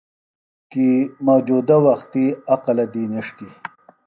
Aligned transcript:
کی 0.71 0.87
موجودہ 1.27 1.77
وختی 1.85 2.25
اقلہ 2.53 2.85
دی 2.93 3.03
نِݜکیۡ 3.11 3.53